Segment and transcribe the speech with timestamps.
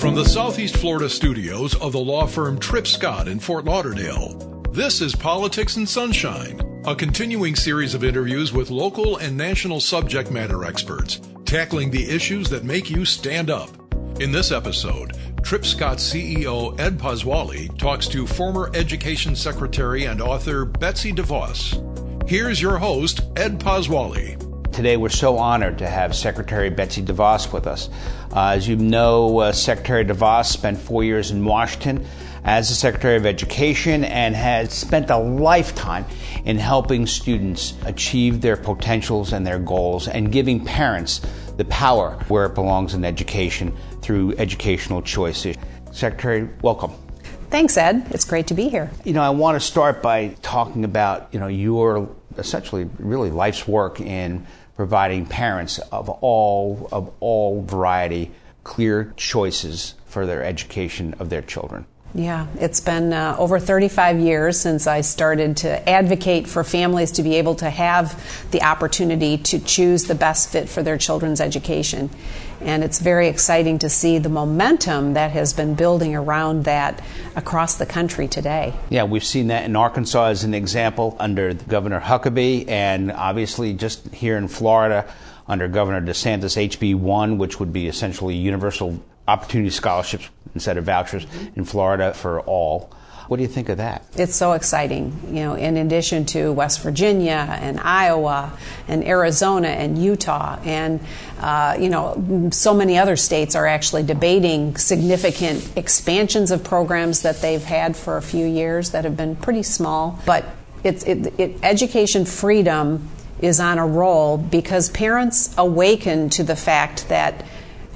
[0.00, 4.34] From the Southeast Florida studios of the law firm Tripp Scott in Fort Lauderdale,
[4.72, 10.30] this is Politics and Sunshine, a continuing series of interviews with local and national subject
[10.30, 13.68] matter experts, tackling the issues that make you stand up.
[14.22, 20.64] In this episode, Tripp Scott CEO Ed Pozzuoli talks to former Education Secretary and author
[20.64, 22.26] Betsy DeVos.
[22.26, 24.49] Here's your host, Ed Pozzuoli.
[24.80, 27.90] Today, we're so honored to have Secretary Betsy DeVos with us.
[28.34, 32.06] Uh, as you know, uh, Secretary DeVos spent four years in Washington
[32.44, 36.06] as the Secretary of Education and has spent a lifetime
[36.46, 41.20] in helping students achieve their potentials and their goals and giving parents
[41.58, 45.56] the power where it belongs in education through educational choices.
[45.92, 46.90] Secretary, welcome.
[47.50, 48.06] Thanks, Ed.
[48.12, 48.90] It's great to be here.
[49.04, 52.08] You know, I want to start by talking about, you know, your
[52.38, 54.46] essentially really life's work in
[54.80, 58.30] providing parents of all of all variety
[58.64, 61.84] clear choices for their education of their children.
[62.14, 67.22] Yeah, it's been uh, over 35 years since I started to advocate for families to
[67.22, 72.10] be able to have the opportunity to choose the best fit for their children's education.
[72.60, 77.00] And it's very exciting to see the momentum that has been building around that
[77.36, 78.74] across the country today.
[78.90, 84.12] Yeah, we've seen that in Arkansas as an example under Governor Huckabee, and obviously just
[84.12, 85.10] here in Florida
[85.46, 91.26] under Governor DeSantis, HB 1, which would be essentially universal opportunity scholarships instead of vouchers
[91.54, 92.92] in Florida for all.
[93.28, 94.04] What do you think of that?
[94.16, 95.16] It's so exciting.
[95.28, 98.52] You know, in addition to West Virginia and Iowa
[98.88, 100.98] and Arizona and Utah and
[101.38, 107.40] uh, you know, so many other states are actually debating significant expansions of programs that
[107.40, 110.18] they've had for a few years that have been pretty small.
[110.26, 110.44] But
[110.82, 113.08] it's it, it, education freedom
[113.40, 117.44] is on a roll because parents awaken to the fact that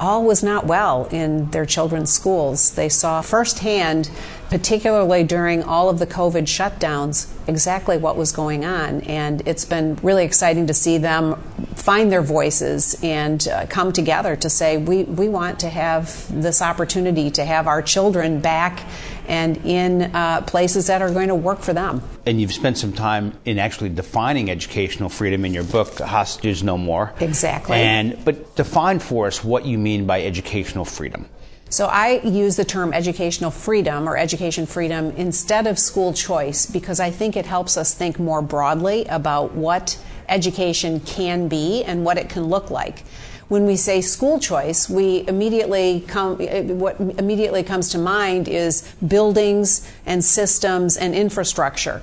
[0.00, 2.72] all was not well in their children's schools.
[2.72, 4.10] They saw firsthand,
[4.50, 9.02] particularly during all of the COVID shutdowns, exactly what was going on.
[9.02, 11.42] And it's been really exciting to see them
[11.74, 16.60] find their voices and uh, come together to say, we, we want to have this
[16.60, 18.84] opportunity to have our children back
[19.26, 22.02] and in uh, places that are going to work for them.
[22.28, 26.76] And you've spent some time in actually defining educational freedom in your book, Hostages No
[26.76, 27.14] More.
[27.20, 27.76] Exactly.
[27.76, 31.24] And but define for us what you mean by educational freedom.
[31.70, 37.00] So I use the term educational freedom or education freedom instead of school choice because
[37.00, 42.18] I think it helps us think more broadly about what education can be and what
[42.18, 43.04] it can look like
[43.48, 46.36] when we say school choice, we immediately come,
[46.78, 52.02] what immediately comes to mind is buildings and systems and infrastructure.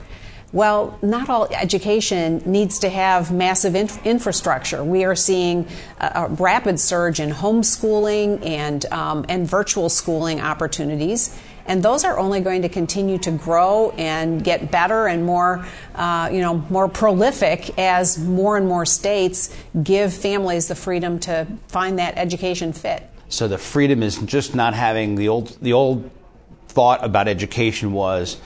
[0.52, 4.84] Well, not all education needs to have massive inf- infrastructure.
[4.84, 5.68] We are seeing
[6.00, 12.20] a, a, rapid surge in homeschooling and, um, and virtual schooling opportunities and those are
[12.20, 15.66] only going to continue to grow and get better and more,
[15.96, 21.48] uh, you know, more prolific as more and more states give families the freedom to
[21.68, 23.10] find that education fit.
[23.30, 26.10] So the freedom is just not having the old the old
[26.68, 28.38] thought about education was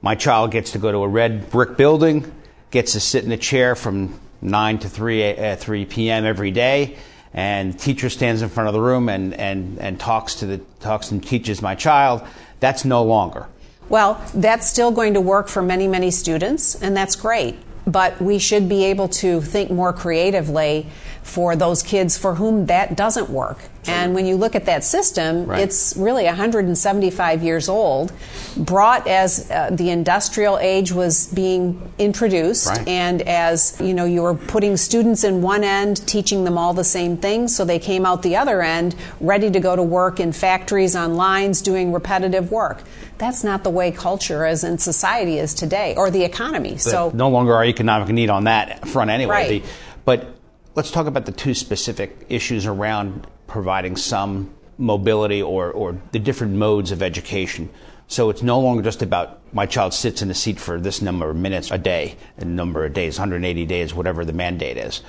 [0.00, 2.32] my child gets to go to a red brick building,
[2.70, 6.24] gets to sit in a chair from 9 to 3, uh, 3 p.m.
[6.24, 6.96] every day,
[7.34, 11.10] and teacher stands in front of the room and, and, and talks to the talks
[11.10, 12.22] and teaches my child
[12.60, 13.46] that's no longer.
[13.88, 17.56] Well that's still going to work for many many students and that's great.
[17.86, 20.86] But we should be able to think more creatively
[21.28, 23.58] for those kids for whom that doesn't work.
[23.86, 25.62] And when you look at that system, right.
[25.62, 28.12] it's really 175 years old,
[28.56, 32.86] brought as uh, the industrial age was being introduced, right.
[32.86, 36.84] and as you know, you were putting students in one end, teaching them all the
[36.84, 40.32] same things, so they came out the other end ready to go to work in
[40.32, 42.82] factories, on lines, doing repetitive work.
[43.16, 46.72] That's not the way culture is in society is today, or the economy.
[46.72, 49.30] But so no longer our economic need on that front anyway.
[49.30, 49.62] Right.
[49.62, 49.70] The,
[50.04, 50.37] but
[50.78, 56.54] Let's talk about the two specific issues around providing some mobility or, or the different
[56.54, 57.68] modes of education.
[58.06, 61.30] So it's no longer just about my child sits in a seat for this number
[61.30, 65.02] of minutes a day, a number of days, 180 days, whatever the mandate is.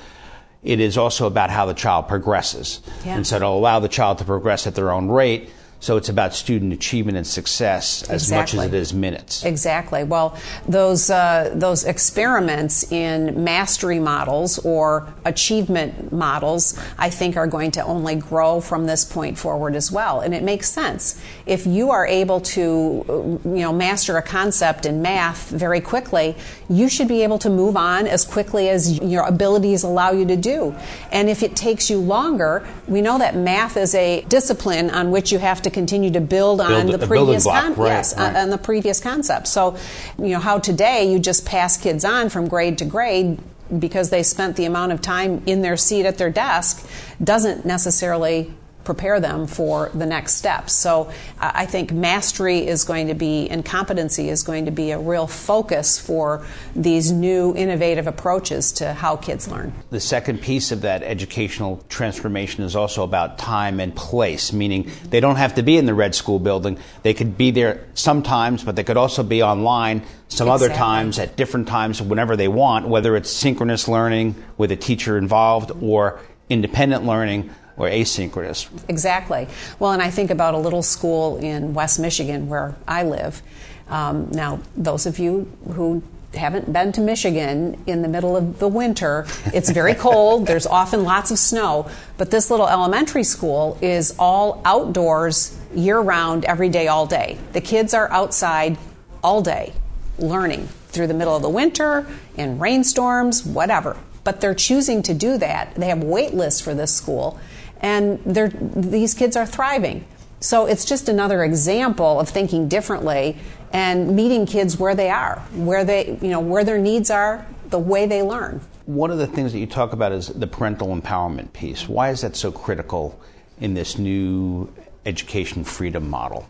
[0.63, 2.81] It is also about how the child progresses.
[3.05, 3.17] Yeah.
[3.17, 6.33] And so to allow the child to progress at their own rate So it's about
[6.33, 8.57] student achievement and success as exactly.
[8.57, 9.45] much as it is minutes.
[9.45, 10.03] Exactly.
[10.03, 10.37] Well,
[10.67, 17.83] those uh, those experiments in mastery models or achievement models, I think, are going to
[17.83, 20.19] only grow from this point forward as well.
[20.19, 25.01] And it makes sense if you are able to, you know, master a concept in
[25.01, 26.35] math very quickly,
[26.69, 30.35] you should be able to move on as quickly as your abilities allow you to
[30.35, 30.75] do.
[31.11, 35.31] And if it takes you longer, we know that math is a discipline on which
[35.31, 38.21] you have to continue to build, build on the previous block, con- right, yes, uh,
[38.21, 38.35] right.
[38.37, 39.47] on the previous concept.
[39.47, 39.77] So,
[40.17, 43.39] you know, how today you just pass kids on from grade to grade
[43.77, 46.87] because they spent the amount of time in their seat at their desk
[47.23, 48.51] doesn't necessarily
[48.89, 50.73] prepare them for the next steps.
[50.73, 54.97] So I think mastery is going to be, and competency is going to be a
[54.97, 56.43] real focus for
[56.75, 59.73] these new innovative approaches to how kids learn.
[59.91, 65.19] The second piece of that educational transformation is also about time and place, meaning they
[65.19, 66.79] don't have to be in the Red School building.
[67.03, 70.65] They could be there sometimes, but they could also be online some exactly.
[70.65, 75.15] other times at different times whenever they want, whether it's synchronous learning with a teacher
[75.15, 76.19] involved or
[76.49, 78.69] independent learning or asynchronous.
[78.87, 79.47] Exactly.
[79.79, 83.41] Well, and I think about a little school in West Michigan where I live.
[83.87, 86.03] Um, now, those of you who
[86.35, 91.03] haven't been to Michigan in the middle of the winter, it's very cold, there's often
[91.03, 96.87] lots of snow, but this little elementary school is all outdoors year round, every day,
[96.87, 97.39] all day.
[97.53, 98.77] The kids are outside
[99.23, 99.73] all day
[100.19, 102.05] learning through the middle of the winter,
[102.35, 103.95] in rainstorms, whatever.
[104.23, 105.75] But they're choosing to do that.
[105.75, 107.39] They have wait lists for this school
[107.81, 110.05] and these kids are thriving.
[110.41, 113.37] So it's just another example of thinking differently
[113.73, 117.79] and meeting kids where they are, where they, you know, where their needs are, the
[117.79, 118.61] way they learn.
[118.85, 121.87] One of the things that you talk about is the parental empowerment piece.
[121.87, 123.19] Why is that so critical
[123.59, 124.73] in this new
[125.05, 126.47] education freedom model?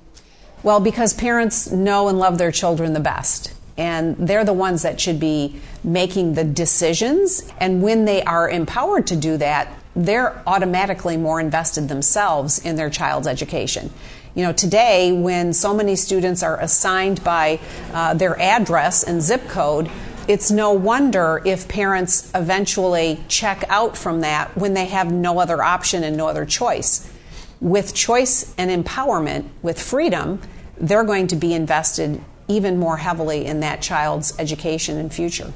[0.62, 5.00] Well, because parents know and love their children the best and they're the ones that
[5.00, 7.50] should be making the decisions.
[7.60, 9.74] And when they are empowered to do that,
[10.06, 13.92] they're automatically more invested themselves in their child's education.
[14.34, 17.60] You know, today, when so many students are assigned by
[17.94, 19.90] uh, their address and zip code,
[20.28, 25.62] it's no wonder if parents eventually check out from that when they have no other
[25.62, 27.12] option and no other choice.
[27.60, 30.40] With choice and empowerment, with freedom,
[30.78, 35.52] they're going to be invested even more heavily in that child's education and future.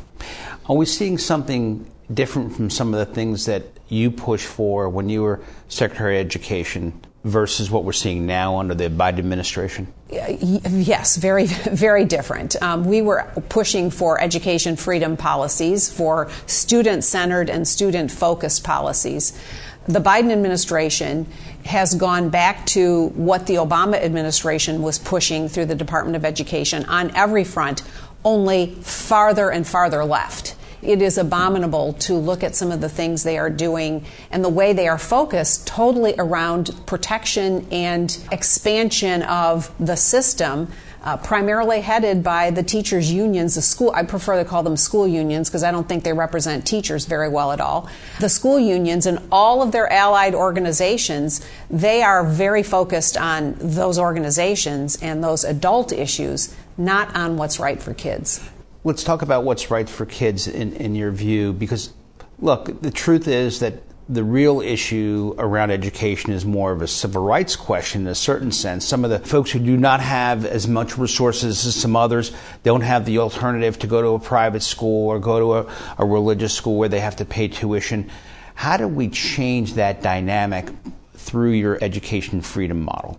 [0.66, 3.64] Are we seeing something different from some of the things that
[3.94, 8.76] you pushed for when you were Secretary of Education versus what we're seeing now under
[8.76, 9.92] the Biden administration?
[10.10, 12.62] Yes, very, very different.
[12.62, 19.40] Um, we were pushing for education freedom policies, for student centered and student focused policies.
[19.88, 21.28] The Biden administration
[21.66, 26.86] has gone back to what the Obama administration was pushing through the Department of Education
[26.86, 27.84] on every front,
[28.26, 30.56] only farther and farther left.
[30.86, 34.50] It is abominable to look at some of the things they are doing and the
[34.50, 40.70] way they are focused totally around protection and expansion of the system.
[41.04, 43.92] Uh, primarily headed by the teachers' unions, the school.
[43.94, 47.28] I prefer to call them school unions because I don't think they represent teachers very
[47.28, 47.90] well at all.
[48.22, 54.00] The school unions and all of their allied organizations, they are very focused on those
[54.00, 58.40] organizations and those adult issues, not on what's right for kids.
[58.86, 61.94] Let's talk about what's right for kids in, in your view, because
[62.40, 63.76] look, the truth is that
[64.10, 68.52] the real issue around education is more of a civil rights question in a certain
[68.52, 68.84] sense.
[68.84, 72.34] Some of the folks who do not have as much resources as some others
[72.64, 76.06] don't have the alternative to go to a private school or go to a, a
[76.06, 78.10] religious school where they have to pay tuition.
[78.56, 80.70] How do we change that dynamic
[81.16, 83.18] through your education freedom model?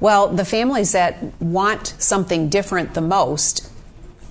[0.00, 3.67] Well, the families that want something different the most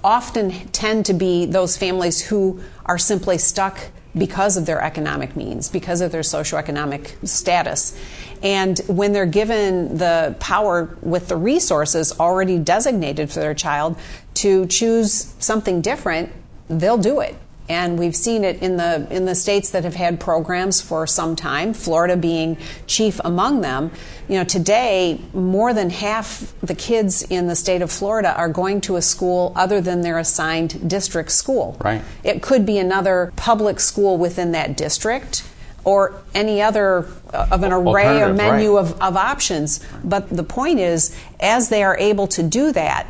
[0.08, 3.78] often tend to be those families who are simply stuck
[4.18, 8.00] because of their economic means, because of their socioeconomic status.
[8.42, 13.98] And when they're given the power with the resources already designated for their child
[14.36, 16.32] to choose something different,
[16.70, 17.36] they'll do it.
[17.70, 21.36] And we've seen it in the in the states that have had programs for some
[21.36, 23.92] time, Florida being chief among them.
[24.30, 28.80] You know, today more than half the kids in the state of Florida are going
[28.82, 31.78] to a school other than their assigned district school.
[31.84, 32.02] Right.
[32.24, 35.44] It could be another public school within that district
[35.84, 38.86] or any other uh, of an array or menu right.
[38.86, 39.80] of, of options.
[40.04, 43.08] But the point is, as they are able to do that,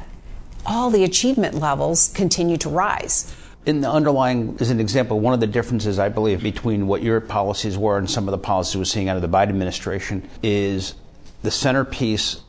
[0.66, 3.34] all the achievement levels continue to rise
[3.68, 7.20] in the underlying, is an example, one of the differences I believe between what your
[7.20, 10.96] policies were and some of the policies we're seeing out of the Biden administration is
[11.44, 12.40] the centerpiece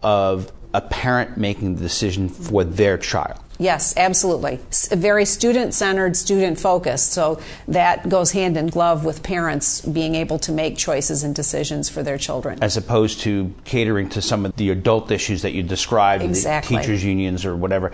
[0.00, 3.40] of a parent making the decision for their child.
[3.58, 4.58] Yes, absolutely.
[4.90, 7.12] Very student centered, student focused.
[7.12, 11.90] So that goes hand in glove with parents being able to make choices and decisions
[11.90, 12.62] for their children.
[12.62, 16.76] As opposed to catering to some of the adult issues that you described, exactly.
[16.76, 17.92] the teachers' unions or whatever.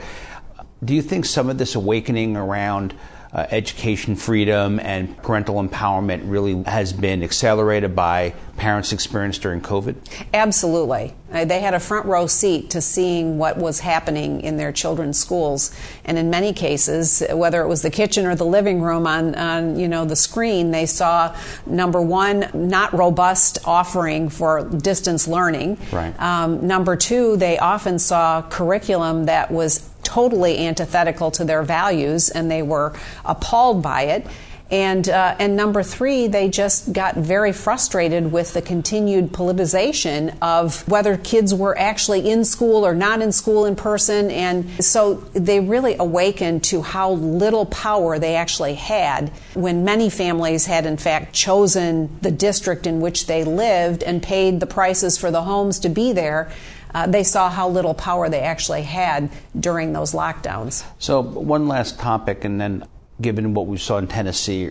[0.84, 2.94] Do you think some of this awakening around
[3.32, 9.94] uh, education freedom and parental empowerment really has been accelerated by parents' experience during COVID?
[10.32, 11.14] Absolutely.
[11.32, 15.18] Uh, they had a front row seat to seeing what was happening in their children's
[15.18, 15.74] schools.
[16.04, 19.78] And in many cases, whether it was the kitchen or the living room on, on
[19.78, 25.78] you know, the screen, they saw, number one, not robust offering for distance learning.
[25.92, 26.18] Right.
[26.20, 32.50] Um, number two, they often saw curriculum that was totally antithetical to their values and
[32.50, 32.94] they were
[33.26, 34.26] appalled by it.
[34.70, 40.88] And, uh, and number three, they just got very frustrated with the continued politicization of
[40.88, 44.30] whether kids were actually in school or not in school in person.
[44.30, 50.64] And so they really awakened to how little power they actually had when many families
[50.64, 55.30] had, in fact, chosen the district in which they lived and paid the prices for
[55.30, 56.50] the homes to be there
[56.96, 60.82] uh, they saw how little power they actually had during those lockdowns.
[60.98, 62.88] So, one last topic, and then
[63.20, 64.70] given what we saw in Tennessee,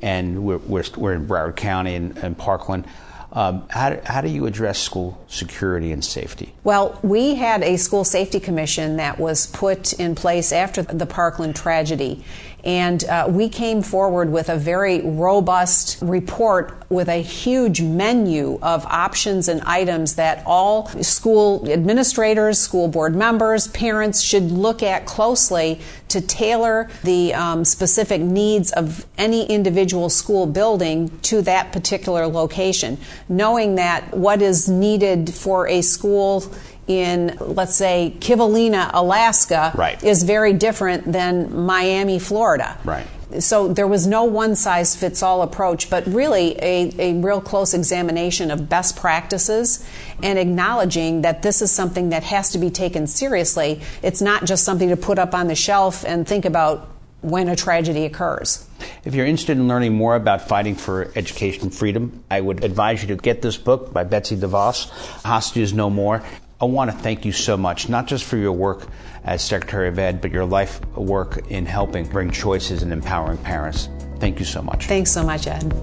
[0.00, 2.86] and we're, we're, we're in Broward County and, and Parkland.
[3.30, 6.54] Um, how, do, how do you address school security and safety?
[6.64, 11.56] Well, we had a school safety commission that was put in place after the Parkland
[11.56, 12.24] tragedy.
[12.66, 18.84] And uh, we came forward with a very robust report with a huge menu of
[18.86, 25.80] options and items that all school administrators, school board members, parents should look at closely
[26.08, 32.98] to tailor the um, specific needs of any individual school building to that particular location,
[33.28, 36.42] knowing that what is needed for a school
[36.86, 40.02] in, let's say, Kivalina, Alaska, right.
[40.02, 42.78] is very different than Miami, Florida.
[42.84, 43.06] Right.
[43.40, 47.74] So there was no one size fits all approach, but really a, a real close
[47.74, 49.84] examination of best practices
[50.22, 53.80] and acknowledging that this is something that has to be taken seriously.
[54.02, 56.88] It's not just something to put up on the shelf and think about
[57.22, 58.64] when a tragedy occurs.
[59.04, 63.08] If you're interested in learning more about fighting for education freedom, I would advise you
[63.08, 64.88] to get this book by Betsy DeVos,
[65.24, 66.22] Hostages No More.
[66.58, 68.86] I want to thank you so much, not just for your work
[69.24, 73.90] as Secretary of Ed, but your life work in helping bring choices and empowering parents.
[74.20, 74.86] Thank you so much.
[74.86, 75.74] Thanks so much, Ed.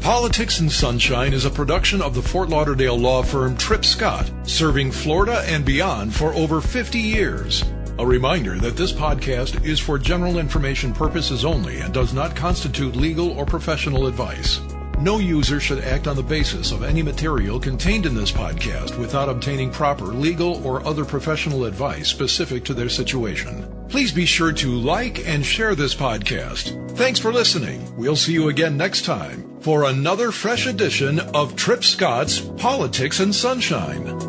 [0.00, 4.90] Politics and Sunshine is a production of the Fort Lauderdale law firm Tripp Scott, serving
[4.90, 7.64] Florida and beyond for over 50 years.
[7.98, 12.96] A reminder that this podcast is for general information purposes only and does not constitute
[12.96, 14.60] legal or professional advice.
[15.00, 19.28] No user should act on the basis of any material contained in this podcast without
[19.28, 23.72] obtaining proper legal or other professional advice specific to their situation.
[23.88, 26.96] Please be sure to like and share this podcast.
[26.96, 27.96] Thanks for listening.
[27.96, 33.32] We'll see you again next time for another fresh edition of Tripp Scott's Politics and
[33.32, 34.27] Sunshine.